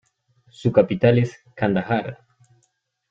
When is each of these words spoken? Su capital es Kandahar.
Su 0.49 0.71
capital 0.71 1.19
es 1.19 1.37
Kandahar. 1.55 2.25